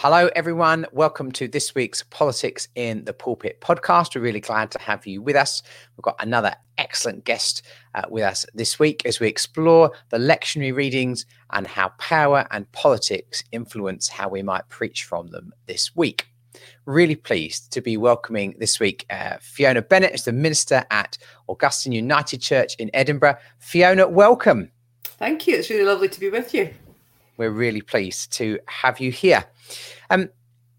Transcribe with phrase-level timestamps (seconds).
[0.00, 0.86] Hello, everyone.
[0.92, 4.14] Welcome to this week's Politics in the Pulpit podcast.
[4.14, 5.60] We're really glad to have you with us.
[5.96, 7.62] We've got another excellent guest
[7.96, 12.70] uh, with us this week as we explore the lectionary readings and how power and
[12.70, 16.28] politics influence how we might preach from them this week.
[16.84, 21.18] Really pleased to be welcoming this week uh, Fiona Bennett, is the minister at
[21.48, 23.38] Augustine United Church in Edinburgh.
[23.58, 24.70] Fiona, welcome.
[25.02, 25.56] Thank you.
[25.56, 26.72] It's really lovely to be with you.
[27.38, 29.44] We're really pleased to have you here.
[30.10, 30.28] Um,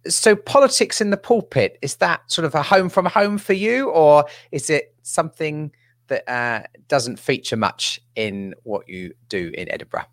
[0.07, 3.89] so politics in the pulpit is that sort of a home from home for you,
[3.89, 5.71] or is it something
[6.07, 10.05] that uh, doesn't feature much in what you do in Edinburgh?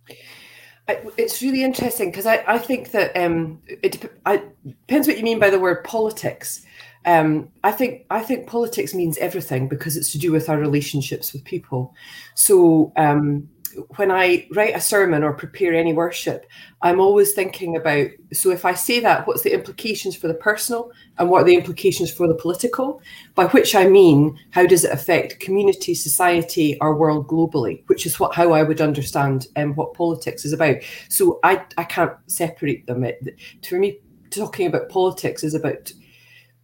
[1.16, 5.40] It's really interesting because I, I think that um, it I, depends what you mean
[5.40, 6.65] by the word politics.
[7.04, 11.32] Um, I think I think politics means everything because it's to do with our relationships
[11.32, 11.92] with people.
[12.34, 13.48] So um,
[13.96, 16.46] when I write a sermon or prepare any worship,
[16.82, 20.90] I'm always thinking about so if I say that, what's the implications for the personal
[21.18, 23.01] and what are the implications for the political?
[23.34, 28.18] By which I mean, how does it affect community, society, our world globally, which is
[28.18, 30.76] what how I would understand um, what politics is about.
[31.08, 33.04] So I, I can't separate them.
[33.04, 33.38] It,
[33.73, 35.92] me, talking about politics is about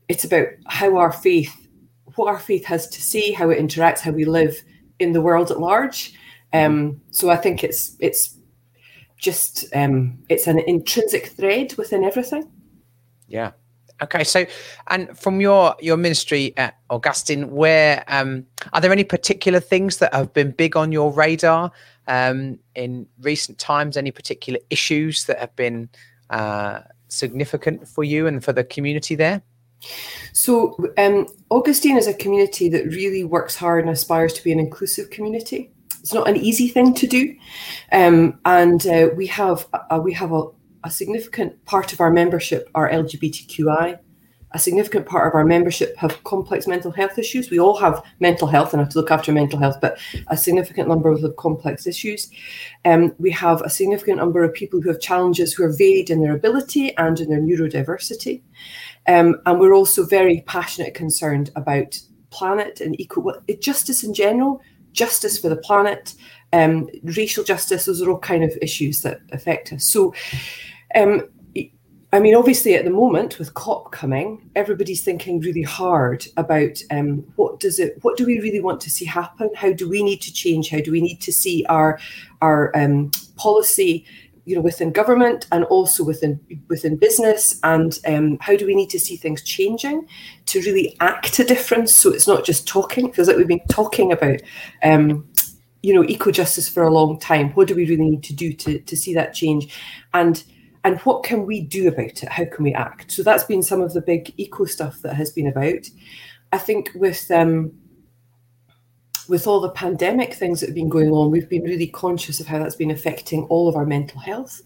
[0.08, 1.68] it's about how our faith,
[2.16, 4.62] what our faith has to say, how it interacts, how we live
[4.98, 6.14] in the world at large
[6.52, 8.36] um, so I think it's it's
[9.18, 12.50] just um, it's an intrinsic thread within everything.
[13.28, 13.52] Yeah.
[14.02, 14.24] Okay.
[14.24, 14.46] So,
[14.88, 20.12] and from your your ministry at Augustine, where um, are there any particular things that
[20.12, 21.70] have been big on your radar
[22.08, 23.96] um, in recent times?
[23.96, 25.88] Any particular issues that have been
[26.30, 29.42] uh, significant for you and for the community there?
[30.32, 34.60] So, um, Augustine is a community that really works hard and aspires to be an
[34.60, 35.72] inclusive community.
[36.02, 37.36] It's not an easy thing to do,
[37.92, 40.46] um, and uh, we have uh, we have a,
[40.82, 44.00] a, significant part of our membership are LGBTQI.
[44.54, 47.50] A significant part of our membership have complex mental health issues.
[47.50, 49.96] We all have mental health and have to look after mental health, but
[50.26, 52.30] a significant number of complex issues.
[52.84, 56.20] Um, we have a significant number of people who have challenges who are varied in
[56.20, 58.42] their ability and in their neurodiversity.
[59.06, 61.98] Um, and we're also very passionate, concerned about
[62.30, 64.60] planet and equal justice in general,
[64.92, 66.14] justice for the planet,
[66.52, 69.84] um, racial justice, those are all kind of issues that affect us.
[69.84, 70.14] So,
[70.94, 71.28] um,
[72.14, 77.24] I mean, obviously, at the moment with COP coming, everybody's thinking really hard about um,
[77.36, 79.48] what does it, what do we really want to see happen?
[79.54, 80.68] How do we need to change?
[80.68, 81.98] How do we need to see our
[82.42, 84.04] our um, policy
[84.44, 87.58] you know within government and also within within business.
[87.62, 90.06] And um, how do we need to see things changing
[90.46, 91.94] to really act a difference?
[91.94, 93.08] So it's not just talking.
[93.08, 94.40] It feels like we've been talking about
[94.82, 95.28] um,
[95.82, 97.50] you know eco justice for a long time.
[97.50, 99.72] What do we really need to do to, to see that change?
[100.14, 100.42] And
[100.84, 102.28] and what can we do about it?
[102.28, 103.12] How can we act?
[103.12, 105.88] So that's been some of the big eco stuff that has been about.
[106.52, 107.72] I think with um,
[109.28, 112.46] with all the pandemic things that have been going on, we've been really conscious of
[112.46, 114.62] how that's been affecting all of our mental health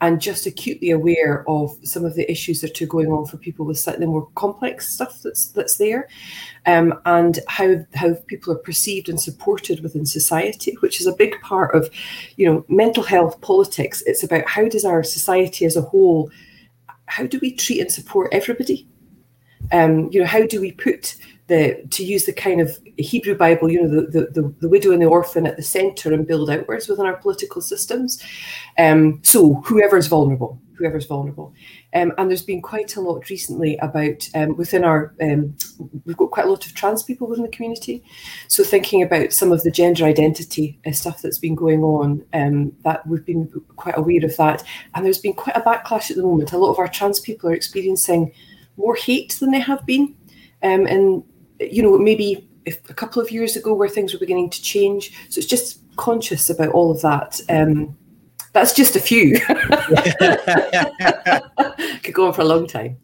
[0.00, 3.64] and just acutely aware of some of the issues that are going on for people
[3.64, 6.08] with slightly more complex stuff that's that's there,
[6.66, 11.40] um, and how how people are perceived and supported within society, which is a big
[11.40, 11.88] part of,
[12.36, 14.02] you know, mental health politics.
[14.02, 16.30] It's about how does our society as a whole,
[17.06, 18.86] how do we treat and support everybody?
[19.72, 21.16] Um, you know, how do we put
[21.46, 25.02] the to use the kind of Hebrew Bible, you know, the, the, the widow and
[25.02, 28.22] the orphan at the centre and build outwards within our political systems.
[28.78, 31.52] Um, so whoever's vulnerable, whoever's vulnerable.
[31.92, 35.54] Um, and there's been quite a lot recently about um, within our, um,
[36.06, 38.02] we've got quite a lot of trans people within the community.
[38.48, 42.72] So thinking about some of the gender identity uh, stuff that's been going on, um,
[42.84, 44.64] that we've been quite aware of that.
[44.94, 46.52] And there's been quite a backlash at the moment.
[46.52, 48.32] A lot of our trans people are experiencing
[48.78, 50.16] more hate than they have been.
[50.62, 51.22] Um, and
[51.72, 55.12] you know, maybe if a couple of years ago where things were beginning to change.
[55.28, 57.40] So it's just conscious about all of that.
[57.48, 57.96] Um,
[58.52, 59.38] that's just a few.
[62.02, 62.96] Could go on for a long time.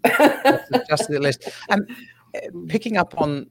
[0.89, 1.49] just the list.
[1.69, 1.87] Um,
[2.69, 3.49] picking up on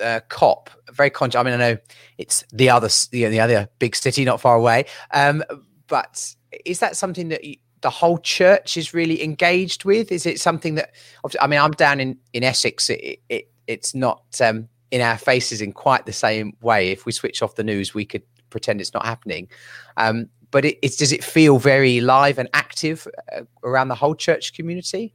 [0.00, 1.38] uh, COP, very conscious.
[1.38, 1.78] I mean, I know
[2.18, 4.86] it's the other, you know, the other big city not far away.
[5.12, 5.44] Um,
[5.86, 6.34] but
[6.64, 10.10] is that something that you, the whole church is really engaged with?
[10.10, 10.92] Is it something that?
[11.40, 12.90] I mean, I'm down in in Essex.
[12.90, 16.90] It, it it's not um, in our faces in quite the same way.
[16.90, 19.48] If we switch off the news, we could pretend it's not happening.
[19.96, 24.14] Um, but it, it's does it feel very live and active uh, around the whole
[24.14, 25.12] church community?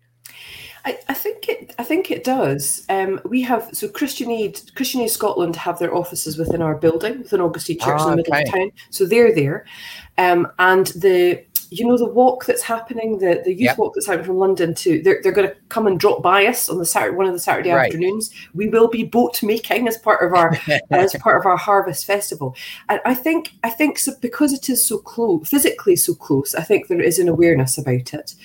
[0.86, 1.76] I, I, think it.
[1.78, 2.86] I think it does.
[2.90, 7.20] Um, we have so Christian Aid, Christian Aid Scotland have their offices within our building,
[7.20, 8.44] within Augustine Church ah, in the middle okay.
[8.44, 8.72] of town.
[8.90, 9.66] So they're there,
[10.18, 13.78] um, and the you know the walk that's happening, the, the youth yep.
[13.78, 16.68] walk that's happening from London to they're, they're going to come and drop by us
[16.68, 17.86] on the Saturday one of the Saturday right.
[17.86, 18.30] afternoons.
[18.54, 20.58] We will be boat making as part of our
[20.92, 22.58] as part of our harvest festival.
[22.90, 26.54] And I think I think so because it is so close, physically so close.
[26.54, 28.36] I think there is an awareness about it,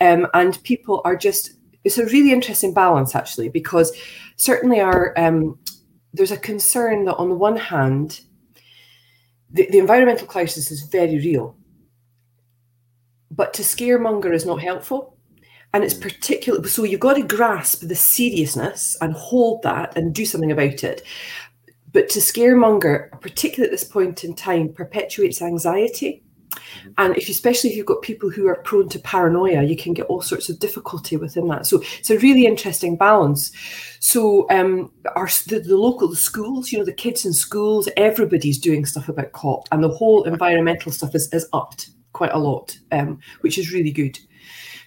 [0.00, 1.54] um, and people are just.
[1.82, 3.96] It's a really interesting balance actually because
[4.36, 5.56] certainly our um,
[6.12, 8.22] there's a concern that on the one hand
[9.50, 11.56] the, the environmental crisis is very real.
[13.30, 15.16] But to scaremonger is not helpful.
[15.74, 20.24] And it's particularly so you've got to grasp the seriousness and hold that and do
[20.24, 21.02] something about it.
[21.92, 26.22] But to scaremonger, particularly at this point in time, perpetuates anxiety
[26.56, 26.90] Mm-hmm.
[26.98, 30.06] And if, especially if you've got people who are prone to paranoia, you can get
[30.06, 31.66] all sorts of difficulty within that.
[31.66, 33.52] So it's a really interesting balance.
[34.00, 38.58] So um, our the, the local the schools, you know, the kids in schools, everybody's
[38.58, 42.78] doing stuff about COP, and the whole environmental stuff is, is upped quite a lot,
[42.92, 44.18] um, which is really good.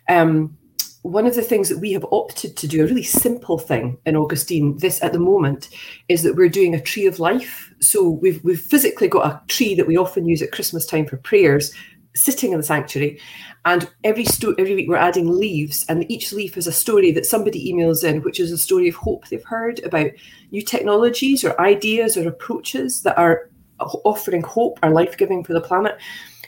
[0.09, 0.57] Um,
[1.03, 4.17] one of the things that we have opted to do, a really simple thing in
[4.17, 5.69] Augustine, this at the moment,
[6.09, 7.73] is that we're doing a tree of life.
[7.79, 11.17] So we've we've physically got a tree that we often use at Christmas time for
[11.17, 11.71] prayers,
[12.15, 13.19] sitting in the sanctuary,
[13.63, 17.25] and every sto- every week we're adding leaves, and each leaf is a story that
[17.25, 20.11] somebody emails in, which is a story of hope they've heard about
[20.51, 23.49] new technologies or ideas or approaches that are
[24.03, 25.97] offering hope or life giving for the planet,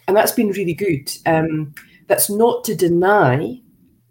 [0.08, 1.12] and that's been really good.
[1.26, 1.74] Um,
[2.08, 3.62] that's not to deny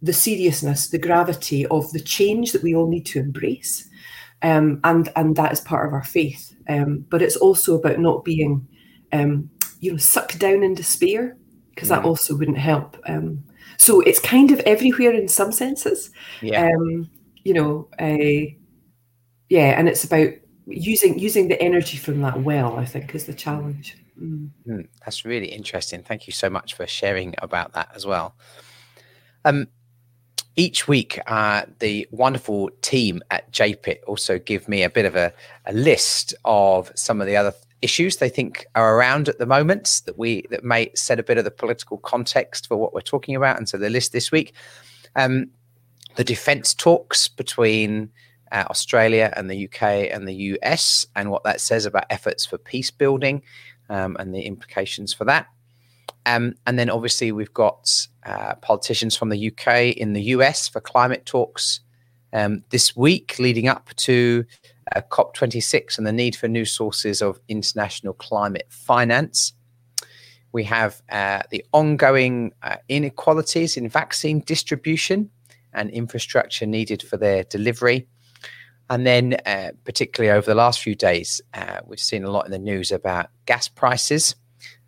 [0.02, 3.88] the seriousness, the gravity of the change that we all need to embrace.
[4.42, 6.54] Um, and and that is part of our faith.
[6.68, 8.66] Um, but it's also about not being,
[9.12, 9.50] um,
[9.80, 11.36] you know, sucked down in despair,
[11.74, 12.06] because that mm.
[12.06, 12.96] also wouldn't help.
[13.06, 13.44] Um,
[13.76, 16.10] so it's kind of everywhere in some senses.
[16.40, 16.68] Yeah.
[16.68, 17.10] Um,
[17.44, 18.54] you know, uh,
[19.48, 20.30] yeah, and it's about
[20.66, 22.78] using using the energy from that well.
[22.78, 23.98] I think is the challenge.
[24.20, 24.50] Mm.
[24.66, 26.02] Mm, that's really interesting.
[26.02, 28.34] Thank you so much for sharing about that as well.
[29.44, 29.68] Um,
[30.56, 35.32] each week, uh, the wonderful team at JPIT also give me a bit of a,
[35.66, 40.02] a list of some of the other issues they think are around at the moment
[40.04, 43.34] that we that may set a bit of the political context for what we're talking
[43.34, 43.56] about.
[43.56, 44.52] And so the list this week,
[45.16, 45.50] um,
[46.16, 48.10] the defence talks between
[48.52, 52.58] uh, Australia and the UK and the US, and what that says about efforts for
[52.58, 53.42] peace building
[53.90, 55.46] um, and the implications for that.
[56.24, 57.90] Um, and then obviously we've got
[58.24, 61.80] uh, politicians from the UK in the US for climate talks
[62.32, 64.44] um, this week, leading up to
[64.94, 69.52] uh, COP26 and the need for new sources of international climate finance.
[70.52, 75.30] We have uh, the ongoing uh, inequalities in vaccine distribution
[75.72, 78.08] and infrastructure needed for their delivery.
[78.90, 82.50] And then, uh, particularly over the last few days, uh, we've seen a lot in
[82.50, 84.34] the news about gas prices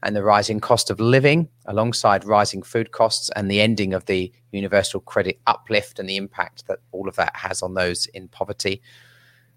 [0.02, 4.32] and the rising cost of living, alongside rising food costs and the ending of the
[4.50, 8.82] universal credit uplift and the impact that all of that has on those in poverty.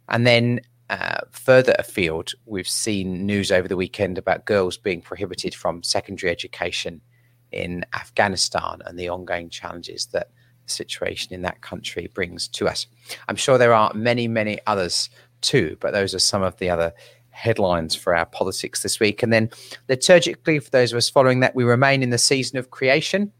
[0.10, 0.62] And then
[0.92, 6.32] uh, further afield, we've seen news over the weekend about girls being prohibited from secondary
[6.32, 7.02] education
[7.52, 10.30] in Afghanistan and the ongoing challenges that
[10.66, 12.88] situation in that country brings to us.
[13.28, 15.10] I'm sure there are many, many others
[15.42, 16.94] too, but those are some of the other
[17.30, 19.22] headlines for our politics this week.
[19.22, 19.50] And then
[19.90, 23.32] liturgically, for those of us following that, we remain in the season of creation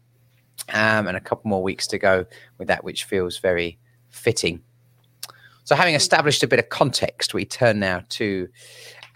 [0.72, 2.26] um, and a couple more weeks to go
[2.58, 3.78] with that, which feels very
[4.08, 4.62] fitting.
[5.64, 8.48] So, having established a bit of context, we turn now to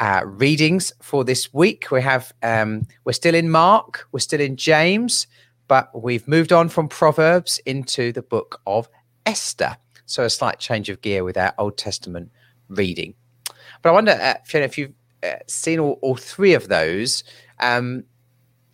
[0.01, 1.91] uh, readings for this week.
[1.91, 5.27] We have um, we're still in Mark, we're still in James,
[5.71, 8.89] but we've moved on from Proverbs into the book of
[9.25, 9.77] Esther.
[10.05, 12.33] So, a slight change of gear with our Old Testament
[12.69, 13.15] reading.
[13.81, 17.23] But I wonder, uh, Fiona, if you've uh, seen all, all, three of those,
[17.61, 18.03] um,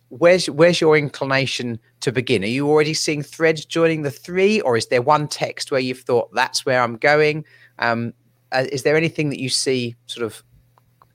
[0.09, 2.43] where's where's your inclination to begin?
[2.43, 6.01] Are you already seeing threads joining the three, or is there one text where you've
[6.01, 7.45] thought that's where I'm going?
[7.77, 8.15] Um,
[8.51, 10.43] uh, is there anything that you see sort of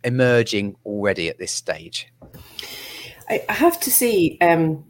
[0.04, 2.06] emerging already at this stage?
[3.28, 4.84] I, have to say, um,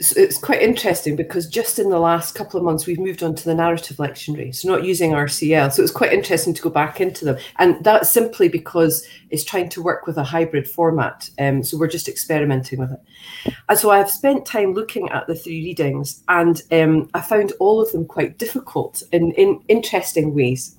[0.00, 3.44] it's quite interesting because just in the last couple of months we've moved on to
[3.44, 7.24] the narrative lectionary so not using rcl so it's quite interesting to go back into
[7.24, 7.38] them.
[7.58, 11.30] And that's simply because it's trying to work with a hybrid format.
[11.38, 13.54] Um, so we're just experimenting with it.
[13.68, 17.80] And so i've spent time looking at the three readings and um, i found all
[17.80, 20.76] of them quite difficult in, in interesting ways.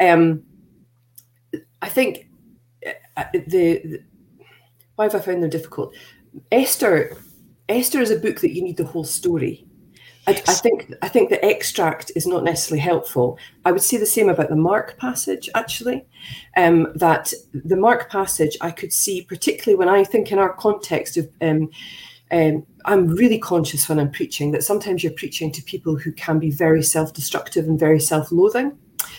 [0.00, 0.42] Um,
[1.82, 2.28] i think
[3.16, 4.02] uh, the, the
[4.94, 5.94] why have i found them difficult?
[6.50, 7.16] Esther
[7.68, 9.66] Esther is a book that you need the whole story.
[10.28, 13.38] I, I, think I think the extract is not necessarily helpful.
[13.64, 16.04] I would say the same about the Mark passage, actually.
[16.56, 21.16] Um, that the Mark passage I could see, particularly when I think in our context
[21.16, 21.70] of um,
[22.32, 26.40] um, I'm really conscious when I'm preaching that sometimes you're preaching to people who can
[26.40, 28.76] be very self-destructive and very self-loathing.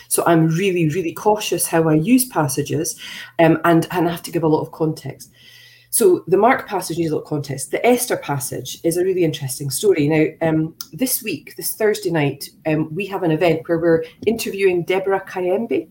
[0.08, 3.00] So I'm really, really cautious how I use passages,
[3.38, 5.30] um, and and I have to give a lot of context.
[5.90, 7.70] So the Mark passage needs context.
[7.70, 10.08] The Esther passage is a really interesting story.
[10.08, 14.84] Now, um, this week, this Thursday night, um, we have an event where we're interviewing
[14.84, 15.88] Debora Kayembe,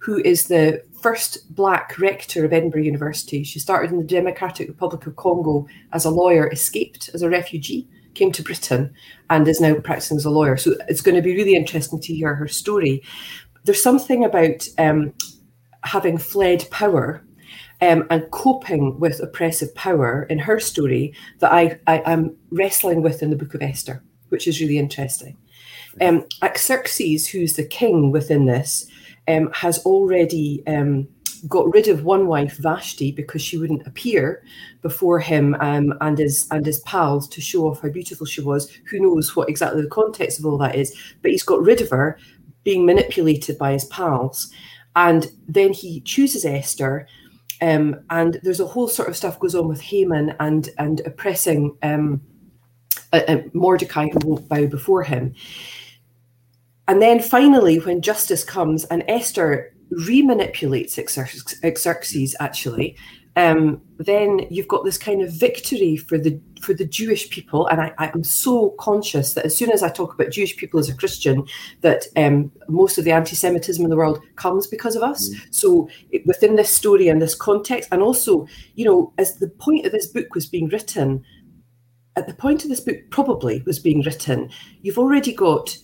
[0.00, 3.42] who is the first black rector of Edinburgh University.
[3.42, 7.88] She started in the Democratic Republic of Congo as a lawyer, escaped as a refugee,
[8.14, 8.92] came to Britain,
[9.30, 10.56] and is now practicing as a lawyer.
[10.56, 13.02] So it's going to be really interesting to hear her story.
[13.64, 15.14] There's something about um,
[15.84, 17.24] having fled power
[17.82, 23.22] um, and coping with oppressive power in her story that I, I am wrestling with
[23.22, 25.36] in the Book of Esther, which is really interesting.
[26.00, 26.24] Um,
[26.56, 28.86] Xerxes, who's the king within this,
[29.26, 31.08] um, has already um,
[31.48, 34.44] got rid of one wife, Vashti, because she wouldn't appear
[34.80, 38.70] before him um, and his and his pals to show off how beautiful she was.
[38.90, 40.96] Who knows what exactly the context of all that is?
[41.20, 42.16] But he's got rid of her,
[42.62, 44.52] being manipulated by his pals,
[44.94, 47.08] and then he chooses Esther.
[47.62, 51.76] Um, and there's a whole sort of stuff goes on with Haman and and oppressing
[51.82, 52.20] um,
[53.52, 55.34] Mordecai who won't bow before him.
[56.88, 60.98] And then finally, when justice comes and Esther remanipulates
[61.78, 62.96] Xerxes, actually,
[63.36, 67.66] um, then you've got this kind of victory for the for the Jewish people.
[67.66, 70.78] And I, I am so conscious that as soon as I talk about Jewish people
[70.78, 71.44] as a Christian,
[71.80, 75.28] that um, most of the anti-Semitism in the world comes because of us.
[75.28, 75.54] Mm.
[75.54, 79.86] So it, within this story and this context, and also, you know, as the point
[79.86, 81.24] of this book was being written,
[82.14, 84.48] at the point of this book probably was being written,
[84.82, 85.76] you've already got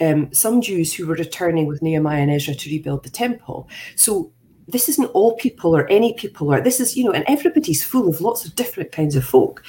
[0.00, 3.68] um, some Jews who were returning with Nehemiah and Ezra to rebuild the temple.
[3.94, 4.32] So
[4.70, 8.08] this isn't all people or any people or this is you know and everybody's full
[8.08, 9.62] of lots of different kinds of folk.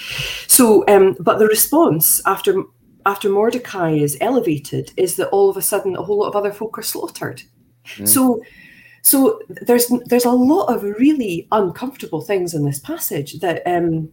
[0.48, 2.64] So um but the response after
[3.06, 6.54] after mordecai is elevated is that all of a sudden a whole lot of other
[6.54, 7.44] folk are slaughtered.
[7.98, 8.08] Mm.
[8.08, 8.42] so
[9.02, 14.10] so there's there's a lot of really uncomfortable things in this passage that um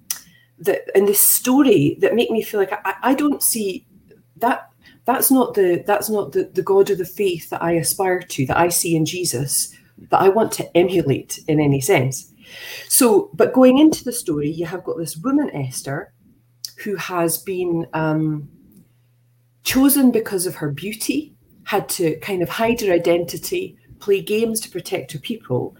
[0.58, 3.86] that in this story that make me feel like I, I don't see
[4.38, 4.70] that
[5.08, 8.46] that's not the that's not the, the God of the faith that I aspire to,
[8.46, 9.74] that I see in Jesus,
[10.10, 12.32] that I want to emulate in any sense.
[12.88, 16.12] So, but going into the story, you have got this woman Esther,
[16.84, 18.48] who has been um,
[19.64, 24.70] chosen because of her beauty, had to kind of hide her identity, play games to
[24.70, 25.76] protect her people.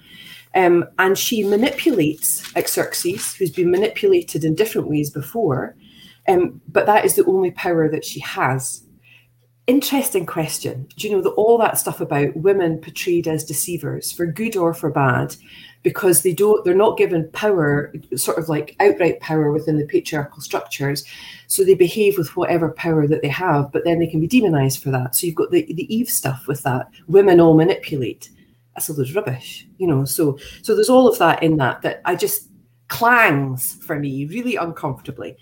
[0.55, 5.77] Um, and she manipulates Xerxes, who's been manipulated in different ways before.
[6.27, 8.83] Um, but that is the only power that she has
[9.69, 10.89] interesting question.
[10.97, 14.75] Do you know that all that stuff about women portrayed as deceivers for good or
[14.75, 15.37] for bad,
[15.83, 20.41] because they don't, they're not given power, sort of like outright power within the patriarchal
[20.41, 21.05] structures,
[21.47, 24.83] so they behave with whatever power that they have, but then they can be demonized
[24.83, 25.15] for that.
[25.15, 26.89] So you've got the the Eve stuff with that.
[27.07, 28.31] Women all manipulate.
[28.75, 30.05] That's a load of rubbish, you know.
[30.05, 32.49] So so there's all of that in that that I just
[32.89, 35.37] clangs for me really uncomfortably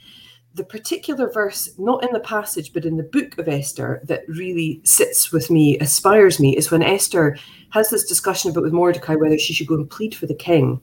[0.56, 4.80] the particular verse, not in the passage, but in the book of Esther, that really
[4.84, 7.36] sits with me, aspires me, is when Esther
[7.70, 10.80] has this discussion about with Mordecai whether she should go and plead for the king.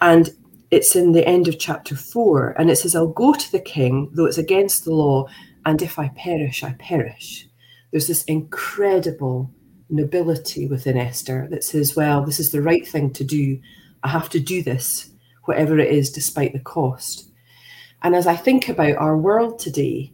[0.00, 0.30] And
[0.70, 2.54] it's in the end of chapter four.
[2.58, 5.26] And it says, I'll go to the king, though it's against the law,
[5.66, 7.48] and if I perish, I perish.
[7.90, 9.50] There's this incredible
[9.90, 13.58] nobility within Esther that says, Well, this is the right thing to do.
[14.04, 15.10] I have to do this,
[15.44, 17.27] whatever it is, despite the cost.
[18.02, 20.12] And as I think about our world today,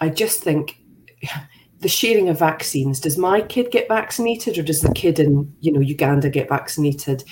[0.00, 0.80] I just think
[1.80, 3.00] the sharing of vaccines.
[3.00, 7.24] Does my kid get vaccinated, or does the kid in you know Uganda get vaccinated?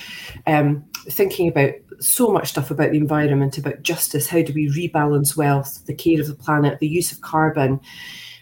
[0.46, 4.26] Um, thinking about so much stuff about the environment, about justice.
[4.26, 7.80] How do we rebalance wealth, the care of the planet, the use of carbon?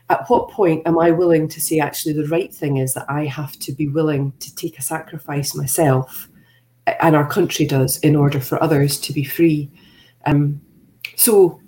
[0.08, 3.24] At what point am I willing to say actually the right thing is that I
[3.26, 6.28] have to be willing to take a sacrifice myself,
[7.00, 9.70] and our country does, in order for others to be free?
[10.26, 10.60] Um,
[11.16, 11.60] so,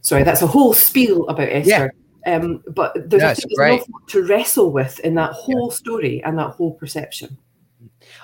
[0.00, 1.92] sorry, that's a whole spiel about Esther.
[2.26, 2.36] Yeah.
[2.36, 5.76] Um, but there's, yeah, there's enough to wrestle with in that whole yeah.
[5.76, 7.36] story and that whole perception.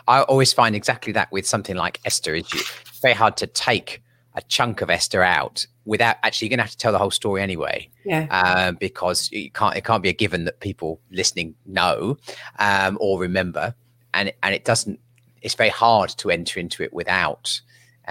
[0.06, 2.36] I always find exactly that with something like Esther.
[2.36, 2.52] It's
[3.00, 4.02] very hard to take
[4.34, 7.10] a chunk of Esther out without actually you're going to have to tell the whole
[7.10, 7.88] story anyway.
[8.04, 8.26] Yeah.
[8.30, 12.16] Um, because it can't it can't be a given that people listening know
[12.58, 13.74] um, or remember,
[14.14, 15.00] and and it doesn't.
[15.42, 17.60] It's very hard to enter into it without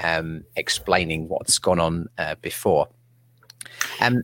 [0.03, 2.87] um, explaining what's gone on uh, before.
[3.99, 4.21] Um,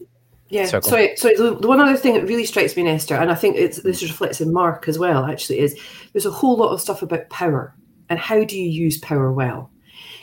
[0.49, 1.35] yeah, sorry, sorry, sorry.
[1.35, 3.81] The, the, one other thing that really strikes me in Esther, and I think it's,
[3.81, 5.79] this reflects in Mark as well, actually, is
[6.13, 7.75] there's a whole lot of stuff about power
[8.09, 9.71] and how do you use power well.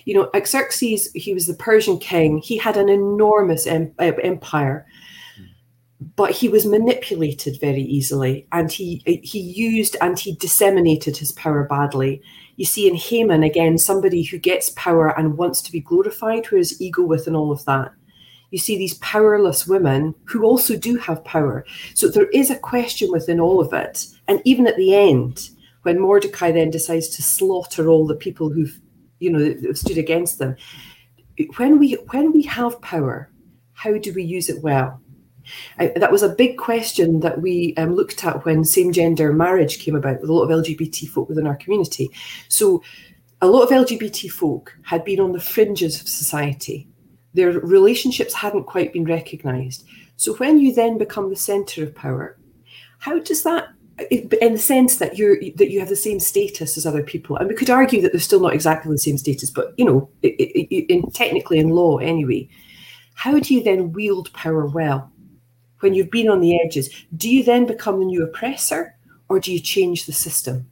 [0.04, 2.38] you know, Xerxes, he was the Persian king.
[2.38, 4.86] He had an enormous em- empire,
[6.16, 11.64] but he was manipulated very easily, and he he used and he disseminated his power
[11.64, 12.22] badly.
[12.56, 16.56] You see in Haman again, somebody who gets power and wants to be glorified, who
[16.56, 17.92] has ego within all of that.
[18.50, 21.64] You see these powerless women who also do have power.
[21.94, 25.50] So there is a question within all of it, and even at the end,
[25.82, 28.80] when Mordecai then decides to slaughter all the people who've
[29.18, 30.56] you know stood against them,
[31.58, 33.30] when we when we have power,
[33.74, 34.98] how do we use it well?
[35.78, 39.78] I, that was a big question that we um, looked at when same gender marriage
[39.78, 42.10] came about with a lot of LGBT folk within our community.
[42.48, 42.82] So,
[43.42, 46.86] a lot of LGBT folk had been on the fringes of society.
[47.32, 49.84] Their relationships hadn't quite been recognised.
[50.16, 52.38] So, when you then become the centre of power,
[52.98, 53.68] how does that
[54.10, 57.48] in the sense that you're that you have the same status as other people and
[57.48, 61.02] we could argue that they're still not exactly the same status but you know in
[61.12, 62.48] technically in law anyway
[63.14, 65.09] how do you then wield power well
[65.80, 68.96] when you've been on the edges, do you then become the new oppressor
[69.28, 70.70] or do you change the system?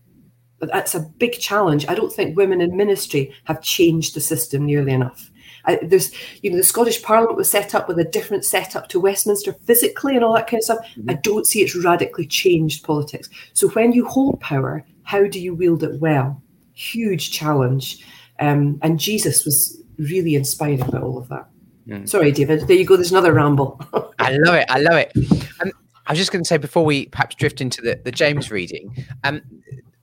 [0.58, 1.86] But that's a big challenge.
[1.88, 5.30] I don't think women in ministry have changed the system nearly enough.
[5.64, 6.10] I, there's,
[6.42, 10.16] you know, the Scottish Parliament was set up with a different setup to Westminster physically
[10.16, 10.78] and all that kind of stuff.
[10.96, 11.10] Mm-hmm.
[11.10, 13.28] I don't see it's radically changed politics.
[13.52, 16.42] So when you hold power, how do you wield it well?
[16.72, 18.04] Huge challenge.
[18.40, 21.48] Um, and Jesus was really inspiring about all of that.
[21.88, 22.08] Mm.
[22.08, 22.66] Sorry, David.
[22.68, 22.96] There you go.
[22.96, 23.80] There's another ramble.
[24.18, 24.66] I love it.
[24.68, 25.12] I love it.
[25.62, 25.72] Um,
[26.06, 28.94] I was just going to say before we perhaps drift into the, the James reading,
[29.24, 29.40] um,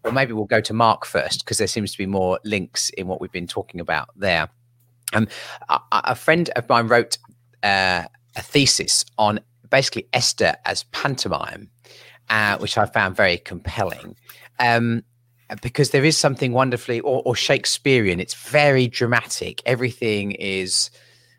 [0.03, 3.07] or maybe we'll go to Mark first because there seems to be more links in
[3.07, 4.49] what we've been talking about there.
[5.13, 5.27] Um,
[5.69, 7.17] a, a friend of mine wrote
[7.63, 8.03] uh,
[8.35, 9.39] a thesis on
[9.69, 11.69] basically Esther as pantomime,
[12.29, 14.15] uh, which I found very compelling.
[14.59, 15.03] Um,
[15.61, 18.19] because there is something wonderfully or, or Shakespearean.
[18.19, 19.61] It's very dramatic.
[19.65, 20.89] Everything is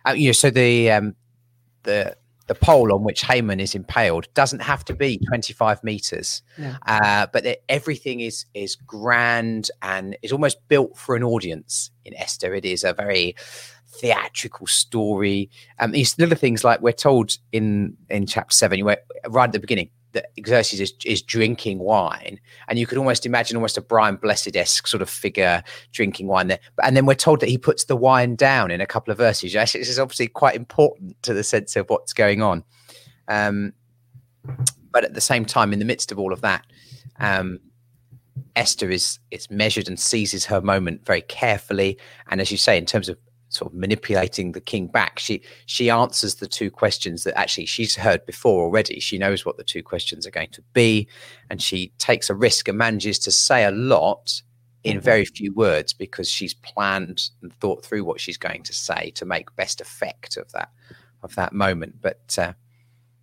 [0.07, 1.15] uh, you know, so the um,
[1.83, 6.77] the the pole on which Haman is impaled doesn't have to be 25 meters, yeah.
[6.87, 11.91] uh, but it, everything is is grand and is almost built for an audience.
[12.05, 13.35] In Esther, it is a very
[13.89, 15.51] theatrical story.
[15.79, 19.91] Um, these little things like we're told in in chapter seven, right at the beginning,
[20.17, 24.57] that Xerxes is, is drinking wine, and you could almost imagine almost a Brian Blessed
[24.57, 26.59] esque sort of figure drinking wine there.
[26.83, 29.55] And then we're told that he puts the wine down in a couple of verses.
[29.55, 32.65] Yes, This is obviously quite important to the sense of what's going on.
[33.29, 33.73] Um,
[34.91, 36.65] but at the same time, in the midst of all of that,
[37.21, 37.61] um,
[38.55, 41.99] Esther is is measured and seizes her moment very carefully.
[42.29, 45.19] And as you say, in terms of sort of manipulating the king back.
[45.19, 49.01] She she answers the two questions that actually she's heard before already.
[49.01, 51.09] She knows what the two questions are going to be
[51.51, 54.43] and she takes a risk and manages to say a lot
[54.85, 55.05] in mm-hmm.
[55.05, 59.25] very few words because she's planned and thought through what she's going to say to
[59.25, 60.71] make best effect of that
[61.23, 61.97] of that moment.
[62.01, 62.53] But uh,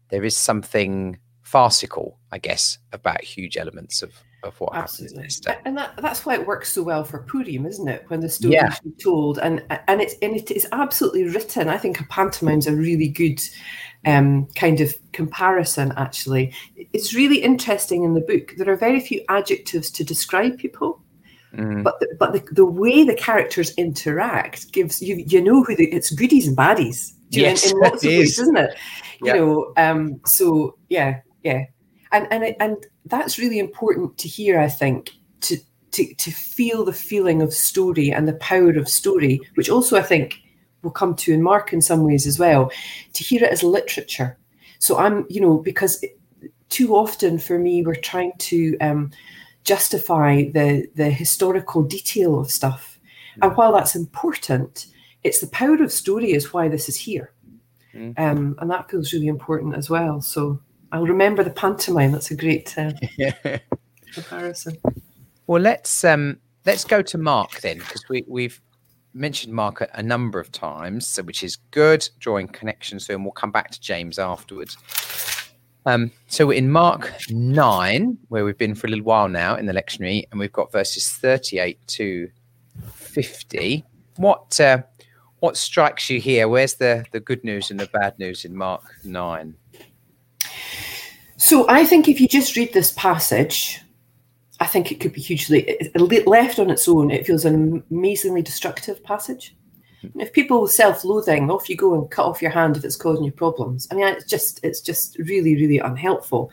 [0.09, 4.11] there is something farcical i guess about huge elements of
[4.43, 5.23] of what Absolutely.
[5.23, 8.05] happens And that, that's why it works so well for Purim, isn't it?
[8.07, 8.73] When the story yeah.
[8.85, 11.69] is told and and it's and it is absolutely written.
[11.69, 13.41] I think a pantomime's a really good
[14.05, 15.93] um, kind of comparison.
[15.97, 18.53] Actually, it's really interesting in the book.
[18.57, 21.01] There are very few adjectives to describe people.
[21.55, 21.83] Mm.
[21.83, 25.85] But the, but the, the way the characters interact gives you you know who the,
[25.91, 28.75] it's goodies and baddies yes, in, in lots of ways, isn't it?
[29.21, 31.65] You know, um, so yeah, yeah,
[32.13, 34.59] and and and that's really important to hear.
[34.59, 35.57] I think to
[35.91, 40.03] to to feel the feeling of story and the power of story, which also I
[40.03, 40.39] think
[40.83, 42.71] will come to in Mark in some ways as well.
[43.13, 44.37] To hear it as literature.
[44.79, 46.03] So I'm, you know, because
[46.69, 49.11] too often for me we're trying to um,
[49.63, 52.99] justify the the historical detail of stuff,
[53.41, 54.87] and while that's important,
[55.23, 57.31] it's the power of story is why this is here.
[57.93, 58.19] Mm.
[58.19, 60.21] Um, and that feels really important as well.
[60.21, 60.59] So
[60.93, 62.11] I'll remember the pantomime.
[62.11, 62.91] That's a great uh,
[64.13, 64.77] comparison.
[65.47, 68.61] Well, let's um, let's go to Mark then, because we we've
[69.15, 73.23] mentioned Mark a, a, number of times, so, which is good, drawing connections to, and
[73.23, 74.77] we'll come back to James afterwards.
[75.87, 79.73] Um, so in Mark nine, where we've been for a little while now in the
[79.73, 82.29] lectionary, and we've got verses thirty-eight to
[82.93, 83.83] fifty.
[84.17, 84.83] What uh,
[85.39, 86.47] what strikes you here?
[86.47, 89.55] Where's the the good news and the bad news in Mark nine?
[91.53, 93.79] So I think if you just read this passage,
[94.59, 95.77] I think it could be hugely
[96.25, 97.11] left on its own.
[97.11, 99.55] It feels an amazingly destructive passage.
[100.15, 103.23] If people with self-loathing, off you go and cut off your hand if it's causing
[103.23, 103.87] you problems.
[103.91, 106.49] I mean, it's just it's just really really unhelpful.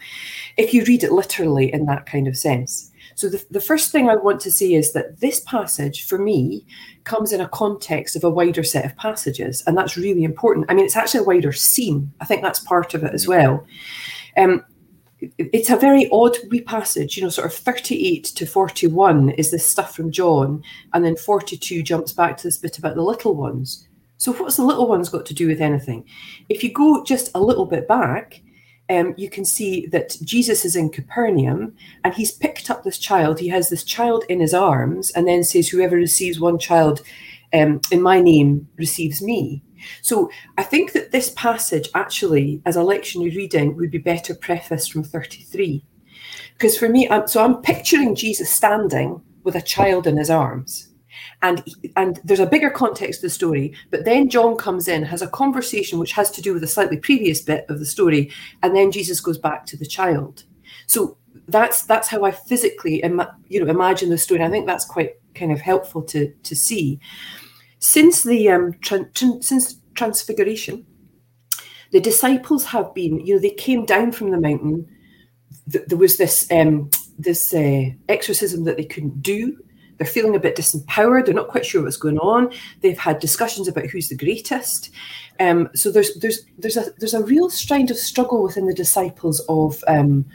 [0.58, 2.92] If you read it literally in that kind of sense.
[3.14, 6.66] So, the, the first thing I want to say is that this passage, for me,
[7.04, 10.66] comes in a context of a wider set of passages, and that's really important.
[10.68, 12.12] I mean, it's actually a wider scene.
[12.20, 13.66] I think that's part of it as well.
[14.36, 14.64] Um,
[15.20, 19.66] it's a very odd wee passage, you know, sort of 38 to 41 is this
[19.66, 23.86] stuff from John, and then 42 jumps back to this bit about the little ones.
[24.16, 26.04] So, what's the little ones got to do with anything?
[26.48, 28.42] If you go just a little bit back,
[28.90, 33.38] um, you can see that Jesus is in Capernaum and he's picked up this child.
[33.38, 37.00] He has this child in his arms and then says, Whoever receives one child
[37.54, 39.62] um, in my name receives me.
[40.02, 44.92] So I think that this passage actually, as a lectionary reading, would be better prefaced
[44.92, 45.84] from 33.
[46.54, 50.88] Because for me, I'm, so I'm picturing Jesus standing with a child in his arms.
[51.42, 51.64] And,
[51.96, 55.28] and there's a bigger context to the story, but then John comes in, has a
[55.28, 58.30] conversation which has to do with a slightly previous bit of the story,
[58.62, 60.44] and then Jesus goes back to the child.
[60.86, 61.16] So
[61.48, 64.40] that's that's how I physically, Im- you know, imagine the story.
[64.40, 67.00] And I think that's quite kind of helpful to to see
[67.80, 70.86] since the um, tra- tra- since transfiguration,
[71.90, 74.86] the disciples have been, you know, they came down from the mountain.
[75.70, 79.58] Th- there was this um, this uh, exorcism that they couldn't do.
[79.96, 81.26] They're feeling a bit disempowered.
[81.26, 82.52] They're not quite sure what's going on.
[82.80, 84.90] They've had discussions about who's the greatest.
[85.40, 89.40] Um, so there's there's there's a there's a real kind of struggle within the disciples
[89.48, 90.26] of um,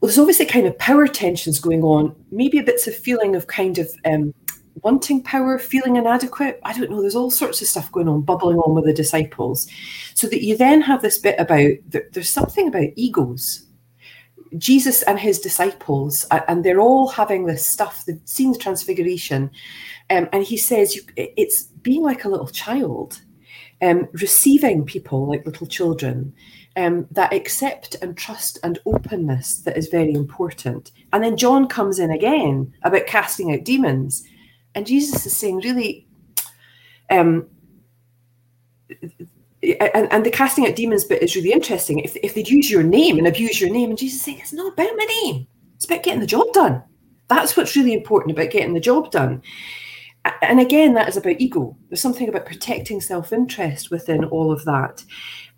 [0.00, 3.48] well, there's obviously kind of power tensions going on, maybe a bits of feeling of
[3.48, 4.32] kind of um,
[4.82, 6.60] wanting power, feeling inadequate.
[6.64, 7.00] I don't know.
[7.00, 9.68] There's all sorts of stuff going on, bubbling on with the disciples.
[10.14, 11.70] So that you then have this bit about
[12.12, 13.66] there's something about egos.
[14.58, 18.04] Jesus and his disciples, and they're all having this stuff.
[18.04, 19.50] They've seen the transfiguration,
[20.10, 23.20] um, and he says it's being like a little child,
[23.80, 26.34] um, receiving people like little children.
[26.76, 30.92] Um, that accept and trust and openness that is very important.
[31.12, 34.24] And then John comes in again about casting out demons.
[34.74, 36.06] And Jesus is saying, really,
[37.10, 37.46] um,
[39.62, 41.98] and, and the casting out demons bit is really interesting.
[41.98, 44.52] If, if they'd use your name and abuse your name, and Jesus is saying, it's
[44.52, 46.82] not about my name, it's about getting the job done.
[47.28, 49.42] That's what's really important about getting the job done.
[50.42, 51.76] And again, that is about ego.
[51.88, 55.04] There's something about protecting self-interest within all of that.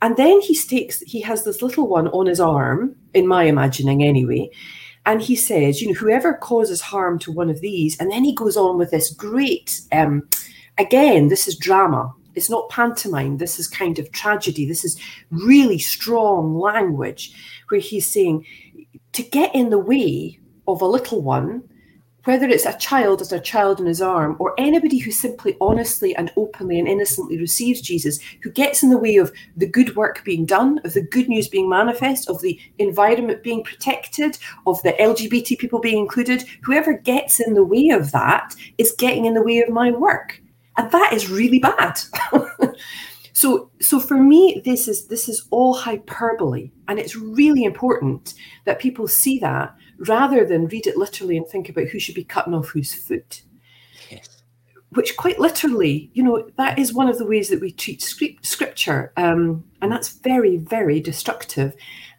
[0.03, 4.03] And then he takes, he has this little one on his arm, in my imagining
[4.03, 4.51] anyway,
[5.05, 8.35] and he says, you know, whoever causes harm to one of these, and then he
[8.35, 10.29] goes on with this great, um,
[10.79, 12.13] again, this is drama.
[12.35, 13.37] It's not pantomime.
[13.37, 14.65] This is kind of tragedy.
[14.65, 14.99] This is
[15.31, 17.35] really strong language
[17.69, 18.47] where he's saying
[19.13, 21.63] to get in the way of a little one
[22.25, 26.15] whether it's a child as a child in his arm or anybody who simply honestly
[26.17, 30.23] and openly and innocently receives Jesus, who gets in the way of the good work
[30.25, 34.93] being done, of the good news being manifest, of the environment being protected, of the
[34.93, 39.43] LGBT people being included, whoever gets in the way of that is getting in the
[39.43, 40.41] way of my work.
[40.77, 42.01] And that is really bad.
[43.33, 48.35] so so for me this is this is all hyperbole and it's really important
[48.67, 49.75] that people see that
[50.07, 53.43] rather than read it literally and think about who should be cutting off whose foot.
[54.11, 54.43] Yes.
[54.91, 59.13] Which, quite literally, you know, that is one of the ways that we treat scripture.
[59.17, 61.75] Um, and that's very, very destructive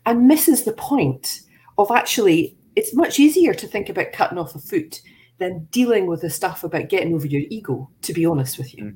[0.06, 1.41] and misses the point
[1.78, 5.02] of actually, it's much easier to think about cutting off a foot
[5.39, 8.86] than dealing with the stuff about getting over your ego, to be honest with you.
[8.86, 8.96] Mm.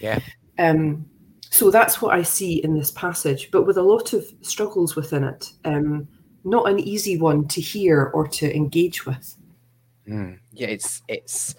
[0.00, 0.18] Yeah.
[0.58, 1.06] Um,
[1.50, 5.24] so that's what I see in this passage, but with a lot of struggles within
[5.24, 5.52] it.
[5.64, 6.08] Um,
[6.44, 9.36] not an easy one to hear or to engage with.
[10.08, 11.54] Mm, yeah, it's it's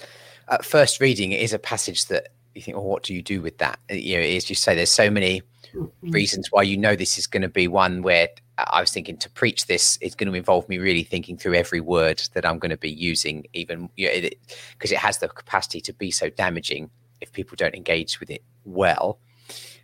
[0.49, 3.41] at first reading, it is a passage that you think, well, what do you do
[3.41, 3.79] with that?
[3.89, 5.41] Uh, you know, as you say, there's so many
[5.73, 6.11] mm-hmm.
[6.11, 9.29] reasons why you know this is going to be one where I was thinking to
[9.29, 12.69] preach this is going to involve me really thinking through every word that I'm going
[12.71, 16.29] to be using, even because you know, it, it has the capacity to be so
[16.29, 16.89] damaging
[17.21, 19.17] if people don't engage with it well.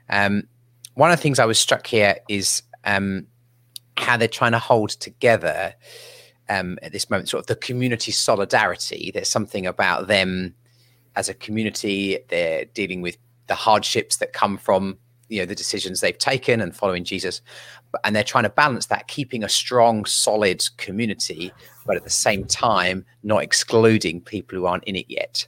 [0.09, 0.43] Um,
[0.95, 3.27] one of the things I was struck here is um,
[3.99, 5.73] how they're trying to hold together
[6.49, 9.11] um, at this moment, sort of the community solidarity.
[9.13, 10.55] There's something about them
[11.15, 12.19] as a community.
[12.29, 14.97] They're dealing with the hardships that come from
[15.29, 17.41] you know the decisions they've taken and following Jesus,
[18.03, 21.53] and they're trying to balance that, keeping a strong, solid community,
[21.85, 25.47] but at the same time not excluding people who aren't in it yet.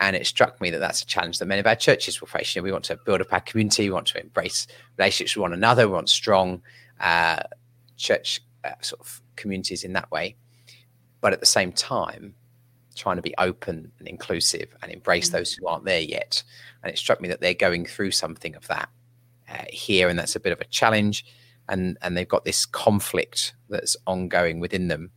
[0.00, 2.56] And it struck me that that's a challenge that many of our churches will face.
[2.56, 4.66] You know, we want to build up our community, we want to embrace
[4.98, 6.62] relationships with one another, we want strong
[7.00, 7.42] uh,
[7.96, 10.36] church uh, sort of communities in that way,
[11.20, 12.34] but at the same time,
[12.96, 15.32] trying to be open and inclusive and embrace mm.
[15.32, 16.42] those who aren't there yet.
[16.82, 18.88] And it struck me that they're going through something of that
[19.48, 21.24] uh, here, and that's a bit of a challenge.
[21.68, 25.10] And and they've got this conflict that's ongoing within them.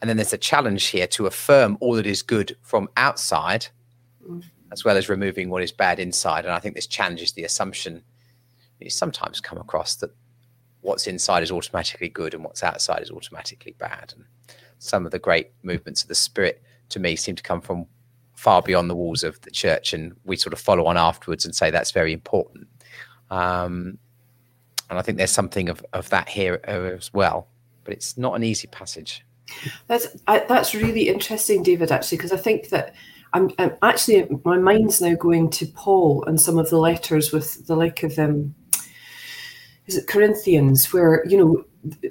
[0.00, 3.66] and then there's a challenge here to affirm all that is good from outside,
[4.26, 4.42] mm.
[4.72, 6.44] as well as removing what is bad inside.
[6.44, 8.02] And I think this challenges the assumption
[8.80, 10.10] you sometimes come across that
[10.82, 14.14] what's inside is automatically good and what's outside is automatically bad.
[14.16, 14.24] And
[14.78, 17.86] some of the great movements of the spirit to me seem to come from
[18.34, 21.54] far beyond the walls of the church, and we sort of follow on afterwards and
[21.54, 22.66] say that's very important.
[23.30, 23.98] Um,
[24.88, 27.48] and I think there's something of, of that here as well,
[27.84, 29.24] but it's not an easy passage.
[29.88, 31.92] That's I, that's really interesting, David.
[31.92, 32.94] Actually, because I think that
[33.32, 37.66] I'm, I'm, actually my mind's now going to Paul and some of the letters with
[37.66, 38.54] the like of um,
[39.90, 41.64] is it Corinthians where you know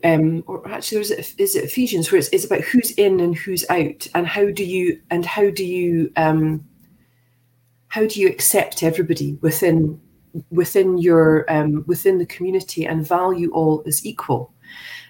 [0.03, 3.37] um, or actually is it, is it Ephesians where it's, it's about who's in and
[3.37, 6.65] who's out and how do you and how do you um,
[7.87, 9.99] how do you accept everybody within
[10.51, 14.53] within your um, within the community and value all as equal?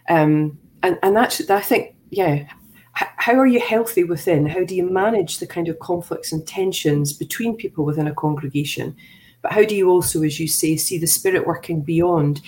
[0.10, 2.47] Um, and and that's I think yeah
[2.93, 4.45] how are you healthy within?
[4.45, 8.95] How do you manage the kind of conflicts and tensions between people within a congregation
[9.41, 12.41] but how do you also as you say see the spirit working beyond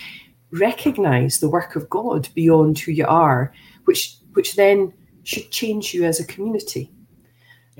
[0.52, 3.52] recognize the work of God beyond who you are,
[3.84, 4.92] which which then
[5.24, 6.90] should change you as a community.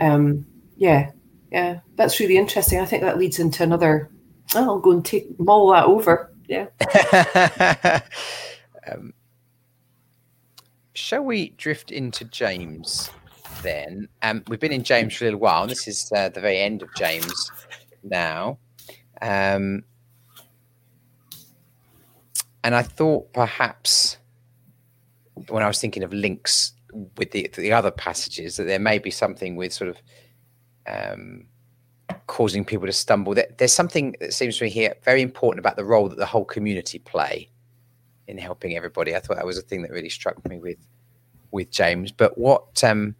[0.01, 0.46] Um,
[0.77, 1.11] yeah,
[1.51, 2.81] yeah, that's really interesting.
[2.81, 4.11] I think that leads into another.
[4.55, 6.33] Oh, I'll go and take mull that over.
[6.48, 6.66] Yeah.
[8.90, 9.14] um,
[10.94, 13.11] shall we drift into James
[13.62, 14.09] then?
[14.22, 15.66] Um, we've been in James for a little while.
[15.66, 17.51] This is uh, the very end of James
[18.03, 18.59] now.
[19.22, 19.85] Um,
[22.64, 24.18] and I thought perhaps
[25.48, 26.72] when I was thinking of links
[27.16, 29.96] with the the other passages that there may be something with sort of
[30.87, 31.46] um,
[32.26, 33.35] causing people to stumble.
[33.35, 36.44] There's something that seems to me here very important about the role that the whole
[36.44, 37.48] community play
[38.26, 39.14] in helping everybody.
[39.14, 40.78] I thought that was a thing that really struck me with
[41.50, 42.12] with James.
[42.12, 43.14] But what um,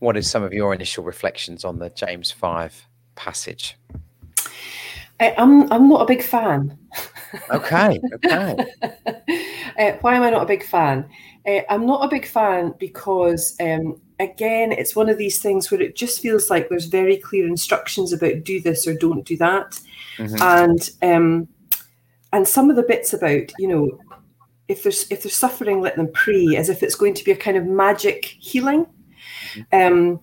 [0.00, 3.76] what is some of your initial reflections on the James five passage?
[5.20, 6.76] I, I'm I'm not a big fan.
[7.50, 8.00] Okay.
[8.14, 8.56] Okay.
[9.78, 11.08] uh, why am I not a big fan?
[11.46, 15.80] Uh, I'm not a big fan because, um, again, it's one of these things where
[15.80, 19.78] it just feels like there's very clear instructions about do this or don't do that,
[20.16, 20.42] mm-hmm.
[20.42, 21.48] and um,
[22.32, 23.98] and some of the bits about you know
[24.68, 27.36] if there's if there's suffering, let them pray, as if it's going to be a
[27.36, 28.86] kind of magic healing.
[29.54, 29.96] Mm-hmm.
[29.96, 30.20] Um,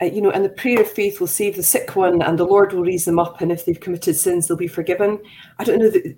[0.00, 2.44] uh, you know, and the prayer of faith will save the sick one, and the
[2.44, 5.20] Lord will raise them up, and if they've committed sins, they'll be forgiven.
[5.58, 6.16] I don't know that.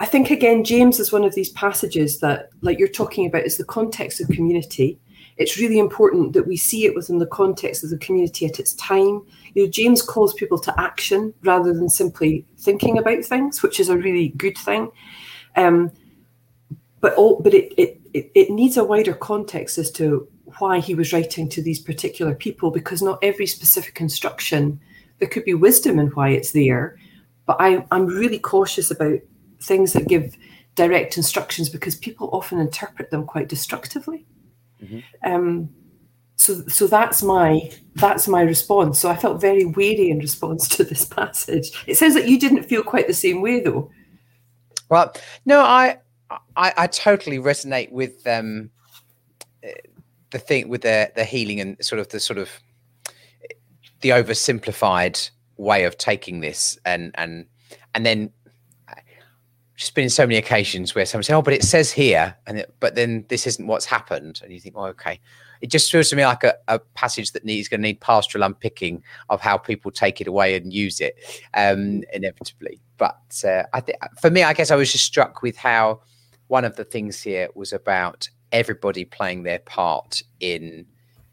[0.00, 3.56] I think again, James is one of these passages that, like you're talking about, is
[3.56, 4.98] the context of community.
[5.38, 8.74] It's really important that we see it within the context of the community at its
[8.74, 9.22] time.
[9.54, 13.88] You know, James calls people to action rather than simply thinking about things, which is
[13.88, 14.90] a really good thing.
[15.56, 15.92] Um,
[17.00, 20.94] but all, but it, it it it needs a wider context as to why he
[20.94, 24.80] was writing to these particular people because not every specific instruction
[25.18, 26.96] there could be wisdom in why it's there
[27.46, 29.18] but I, i'm really cautious about
[29.60, 30.36] things that give
[30.78, 34.24] direct instructions because people often interpret them quite destructively.
[34.80, 35.00] Mm-hmm.
[35.24, 35.68] um,
[36.36, 39.00] so so that's my that's my response.
[39.00, 41.72] So i felt very weary in response to this passage.
[41.88, 43.90] It says that you didn't feel quite the same way though.
[44.88, 45.12] Well
[45.44, 45.98] no i
[46.56, 48.70] i, I totally resonate with um
[50.30, 52.50] the thing with the the healing and sort of the sort of
[54.00, 57.46] the oversimplified way of taking this and and
[57.94, 58.32] and then
[59.78, 62.58] just been in so many occasions where someone say, "Oh, but it says here," and
[62.58, 65.20] it, but then this isn't what's happened, and you think, "Oh, okay."
[65.60, 68.44] It just feels to me like a, a passage that needs going to need pastoral
[68.44, 71.16] unpicking of how people take it away and use it,
[71.54, 72.80] um, inevitably.
[72.96, 76.02] But uh, I think for me, I guess I was just struck with how
[76.48, 80.86] one of the things here was about everybody playing their part in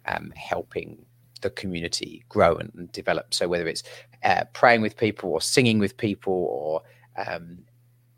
[0.06, 1.06] um, helping
[1.42, 3.34] the community grow and, develop.
[3.34, 3.84] So whether it's
[4.24, 6.82] uh, praying with people or singing with people or
[7.28, 7.60] um,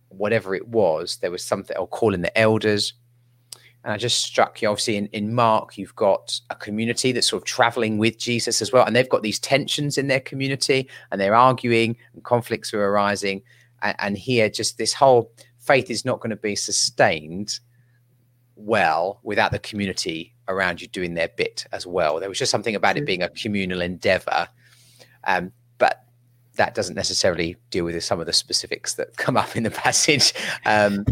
[0.10, 2.94] whatever it was, there was something, or calling the elders.
[3.84, 7.44] And I just struck you, obviously, in, in Mark, you've got a community that's sort
[7.44, 8.86] of traveling with Jesus as well.
[8.86, 13.44] And they've got these tensions in their community and they're arguing and conflicts are arising.
[13.82, 17.60] And, and here, just this whole faith is not going to be sustained
[18.58, 22.20] well without the community around you doing their bit as well.
[22.20, 24.48] There was just something about it being a communal endeavor.
[25.24, 26.04] Um, but
[26.56, 30.34] that doesn't necessarily deal with some of the specifics that come up in the passage.
[30.66, 31.06] Um,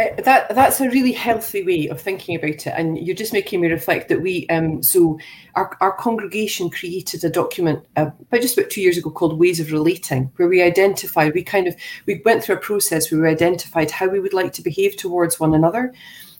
[0.00, 3.60] Uh, that that's a really healthy way of thinking about it, and you're just making
[3.60, 5.18] me reflect that we um so
[5.54, 9.60] our our congregation created a document uh, about just about two years ago called Ways
[9.60, 13.28] of Relating, where we identified we kind of we went through a process where we
[13.28, 15.92] identified how we would like to behave towards one another,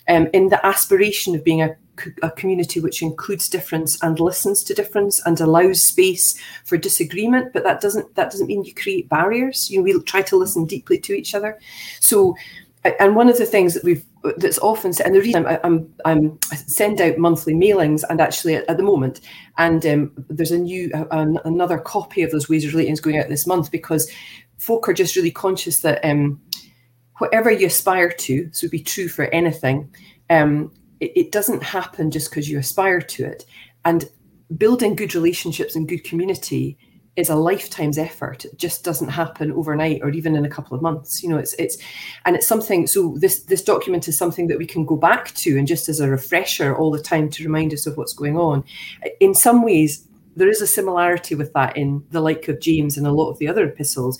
[0.09, 1.77] um, in the aspiration of being a
[2.23, 6.35] a community which includes difference and listens to difference and allows space
[6.65, 9.71] for disagreement but that doesn't that doesn't mean you create barriers.
[9.71, 11.61] You know we try to listen deeply to each other.
[12.01, 12.35] So
[12.85, 14.05] and one of the things that we've
[14.37, 18.21] that's often said, and the reason I'm, I'm, I'm I send out monthly mailings, and
[18.21, 19.21] actually at, at the moment,
[19.59, 23.29] and um, there's a new uh, another copy of those ways of relating going out
[23.29, 24.11] this month because
[24.59, 26.41] folk are just really conscious that um,
[27.23, 29.89] whatever you aspire to, this would be true for anything,
[30.29, 33.47] um, it, it doesn't happen just because you aspire to it,
[33.85, 34.11] and
[34.59, 36.77] building good relationships and good community
[37.15, 38.45] is a lifetime's effort.
[38.45, 41.23] It just doesn't happen overnight or even in a couple of months.
[41.23, 41.79] You know, it's it's
[42.25, 45.57] and it's something so this this document is something that we can go back to
[45.57, 48.65] and just as a refresher all the time to remind us of what's going on.
[49.21, 53.07] In some ways, there is a similarity with that in the like of James and
[53.07, 54.19] a lot of the other epistles.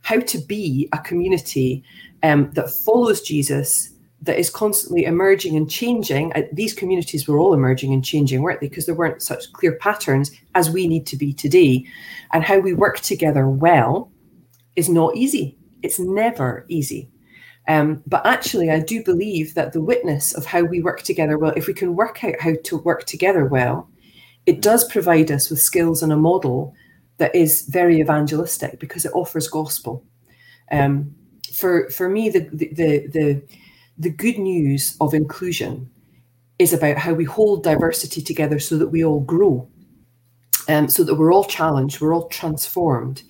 [0.00, 1.84] How to be a community
[2.22, 6.32] um, that follows Jesus that is constantly emerging and changing.
[6.34, 8.68] Uh, these communities were all emerging and changing, weren't they?
[8.68, 11.84] Because there weren't such clear patterns as we need to be today.
[12.32, 14.12] And how we work together well
[14.76, 15.58] is not easy.
[15.82, 17.10] It's never easy.
[17.68, 21.52] Um, but actually, I do believe that the witness of how we work together well,
[21.56, 23.88] if we can work out how to work together well,
[24.46, 26.74] it does provide us with skills and a model
[27.18, 30.04] that is very evangelistic because it offers gospel.
[30.70, 31.14] Um,
[31.52, 33.42] for for me, the the the,
[33.98, 35.90] the good news of inclusion
[36.58, 39.68] is about how we hold diversity together so that we all grow,
[40.68, 43.22] um, so that we're all challenged, we're all transformed.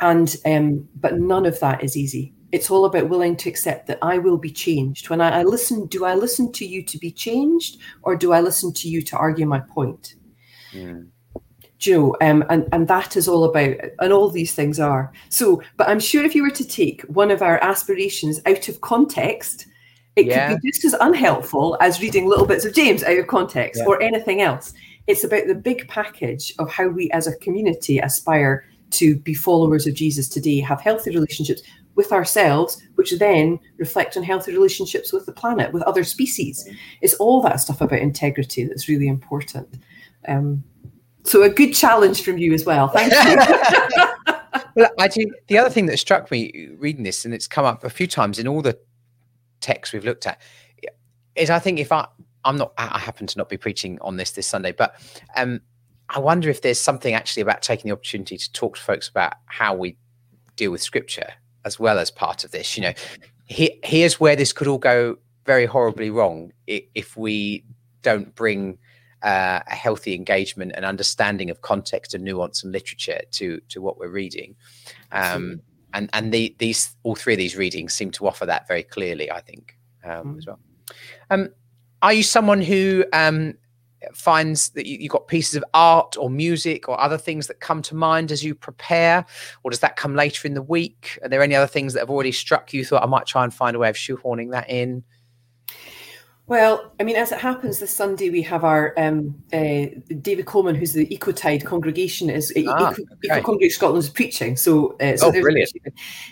[0.00, 2.34] And um, but none of that is easy.
[2.52, 5.10] It's all about willing to accept that I will be changed.
[5.10, 8.40] When I, I listen, do I listen to you to be changed, or do I
[8.40, 10.14] listen to you to argue my point?
[10.72, 11.08] Mm.
[11.78, 15.12] Joe, um, and and that is all about, and all these things are.
[15.28, 18.80] So, but I'm sure if you were to take one of our aspirations out of
[18.80, 19.66] context,
[20.16, 20.48] it yeah.
[20.48, 23.86] could be just as unhelpful as reading little bits of James out of context yeah.
[23.86, 24.72] or anything else.
[25.06, 29.86] It's about the big package of how we as a community aspire to be followers
[29.86, 31.62] of Jesus today, have healthy relationships
[31.96, 36.68] with ourselves, which then reflect on healthy relationships with the planet, with other species.
[37.00, 39.78] It's all that stuff about integrity that's really important.
[40.28, 40.62] Um,
[41.26, 42.88] so a good challenge from you as well.
[42.88, 44.34] Thank you.
[44.76, 45.30] well, I do.
[45.48, 48.38] The other thing that struck me reading this, and it's come up a few times
[48.38, 48.78] in all the
[49.60, 50.40] texts we've looked at
[51.34, 52.06] is I think if I
[52.44, 54.94] I'm not I happen to not be preaching on this this Sunday, but
[55.36, 55.60] um,
[56.08, 59.34] I wonder if there's something actually about taking the opportunity to talk to folks about
[59.46, 59.96] how we
[60.54, 61.32] deal with scripture
[61.64, 62.76] as well as part of this.
[62.76, 62.92] You know,
[63.46, 67.64] he, here's where this could all go very horribly wrong if we
[68.02, 68.78] don't bring
[69.22, 73.98] uh, a healthy engagement and understanding of context and nuance and literature to to what
[73.98, 74.56] we're reading.
[75.12, 78.82] Um, and and the, these all three of these readings seem to offer that very
[78.82, 79.30] clearly.
[79.30, 80.38] I think um, mm.
[80.38, 80.60] as well.
[81.30, 81.48] Um,
[82.02, 83.54] are you someone who um,
[84.14, 87.82] finds that you, have got pieces of art or music or other things that come
[87.82, 89.24] to mind as you prepare,
[89.64, 91.18] or does that come later in the week?
[91.22, 92.84] Are there any other things that have already struck you?
[92.84, 95.02] Thought I might try and find a way of shoehorning that in.
[96.48, 99.86] Well, I mean, as it happens, this Sunday we have our um, uh,
[100.20, 103.40] David Coleman, who's the Ecotide congregation, is uh, ah, Eco, okay.
[103.40, 104.56] Eco Scotland is preaching.
[104.56, 105.72] So, uh, so oh, brilliant!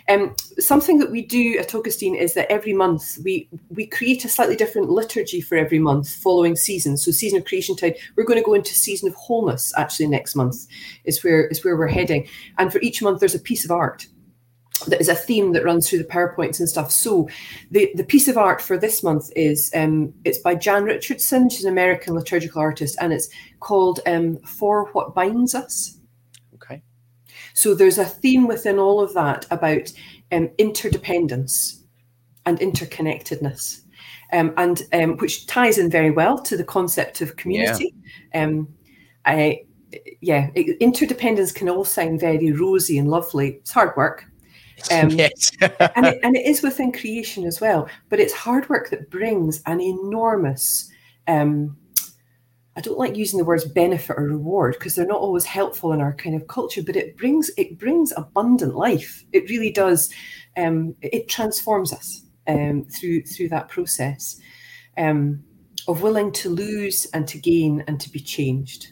[0.07, 4.29] Um, something that we do at Augustine is that every month we we create a
[4.29, 7.03] slightly different liturgy for every month, following seasons.
[7.03, 9.73] So, season of Creation Tide, we're going to go into season of wholeness.
[9.75, 10.65] Actually, next month
[11.03, 12.25] is where is where we're heading,
[12.57, 14.07] and for each month there's a piece of art
[14.87, 16.91] that is a theme that runs through the PowerPoints and stuff.
[16.91, 17.29] So
[17.71, 21.49] the, the piece of art for this month is um, it's by Jan Richardson.
[21.49, 25.97] She's an American liturgical artist, and it's called um, "For What Binds Us."
[26.55, 26.83] Okay.
[27.53, 29.91] So there's a theme within all of that about
[30.31, 31.83] um, interdependence
[32.45, 33.81] and interconnectedness,
[34.33, 37.95] um, and um, which ties in very well to the concept of community.
[38.33, 38.43] Yeah.
[38.43, 38.67] Um,
[39.25, 39.63] I,
[40.21, 43.53] yeah, interdependence can all sound very rosy and lovely.
[43.53, 44.25] It's hard work
[44.91, 45.51] um, yes.
[45.61, 47.87] and, it, and it is within creation as well.
[48.09, 50.89] But it's hard work that brings an enormous,
[51.27, 51.77] um,
[52.75, 56.01] I don't like using the words benefit or reward because they're not always helpful in
[56.01, 59.23] our kind of culture, but it brings it brings abundant life.
[59.31, 60.11] It really does.
[60.57, 64.39] Um, it transforms us um, through through that process
[64.97, 65.43] um,
[65.87, 68.87] of willing to lose and to gain and to be changed,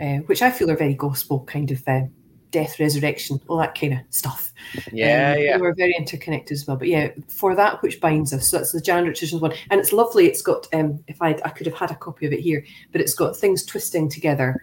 [0.00, 2.02] uh, which I feel are very gospel kind of uh,
[2.50, 4.52] death, resurrection, all that kind of stuff.
[4.92, 5.56] Yeah, um, yeah.
[5.58, 6.76] We're very interconnected as well.
[6.76, 8.48] But yeah, for that which binds us.
[8.48, 9.52] So that's the Jan Richardson one.
[9.70, 10.26] And it's lovely.
[10.26, 13.00] It's got um if I I could have had a copy of it here, but
[13.00, 14.56] it's got things twisting together.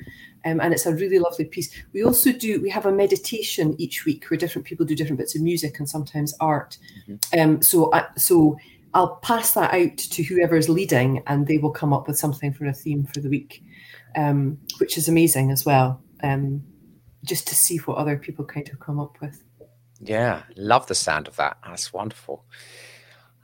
[0.46, 1.72] Um, and it's a really lovely piece.
[1.92, 5.36] We also do we have a meditation each week where different people do different bits
[5.36, 6.78] of music and sometimes art.
[7.10, 7.40] Mm-hmm.
[7.40, 8.58] Um, so I, so
[8.94, 12.66] I'll pass that out to whoever's leading, and they will come up with something for
[12.66, 13.64] a theme for the week,
[14.16, 16.00] um, which is amazing as well.
[16.24, 16.64] Um,
[17.26, 19.44] just to see what other people kind of come up with.
[20.00, 21.58] Yeah, love the sound of that.
[21.66, 22.46] That's wonderful.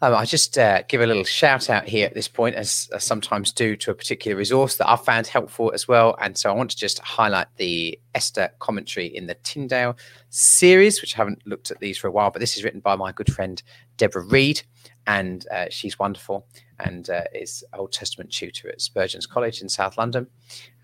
[0.04, 2.98] Um, I just uh, give a little shout out here at this point, as I
[2.98, 6.16] sometimes do, to a particular resource that I've found helpful as well.
[6.20, 9.96] And so I want to just highlight the Esther commentary in the Tyndale
[10.30, 12.96] series, which I haven't looked at these for a while, but this is written by
[12.96, 13.62] my good friend
[13.98, 14.64] Deborah Reid,
[15.08, 16.48] and uh, she's wonderful
[16.80, 20.28] and uh, is Old Testament tutor at Spurgeon's College in South London,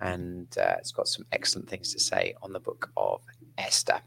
[0.01, 3.21] and uh, it's got some excellent things to say on the book of
[3.57, 4.01] Esther.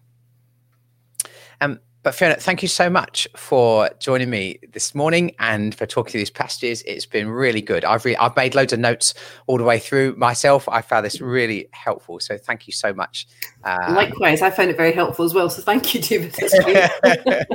[1.61, 6.12] Um, but Fiona, thank you so much for joining me this morning and for talking
[6.12, 6.82] through these passages.
[6.86, 7.84] It's been really good.
[7.84, 9.12] I've re- I've made loads of notes
[9.47, 10.66] all the way through myself.
[10.66, 12.18] I found this really helpful.
[12.18, 13.28] So thank you so much.
[13.64, 15.51] Uh, Likewise, I found it very helpful as well.
[15.51, 16.34] So thank you, David.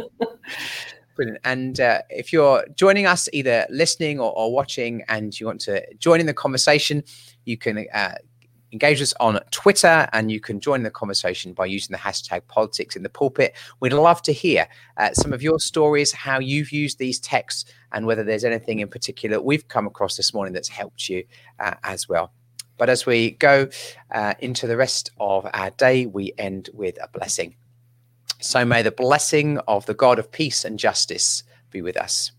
[1.16, 1.40] Brilliant.
[1.46, 5.82] And uh, if you're joining us, either listening or, or, watching, and you want to
[5.96, 7.04] join in the conversation,
[7.46, 8.16] you can uh,
[8.74, 12.98] engage us on Twitter and you can join the conversation by using the hashtag politics
[12.98, 13.56] in the pulpit.
[13.80, 17.64] We'd love to hear uh, some of your stories, how you've used these texts,
[17.94, 21.24] and whether there's anything in particular we've come across this morning that's helped you
[21.62, 22.34] uh, as well.
[22.78, 23.70] But as we go
[24.12, 27.56] uh, into the rest of our day, we end with a blessing.
[28.46, 31.42] So may the blessing of the God of peace and justice
[31.72, 32.32] be with us.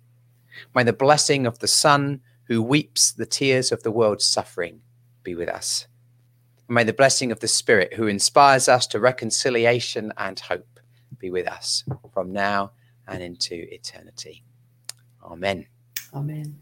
[0.72, 4.82] May the blessing of the Son who weeps the tears of the world's suffering
[5.24, 5.88] be with us.
[6.68, 10.78] may the blessing of the Spirit who inspires us to reconciliation and hope
[11.18, 12.70] be with us from now
[13.08, 14.44] and into eternity.
[15.24, 15.66] Amen.
[16.14, 16.56] Amen.